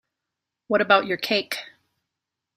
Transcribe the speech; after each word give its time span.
What 0.67 0.81
about 0.81 1.05
your 1.05 1.17
cake? 1.17 1.57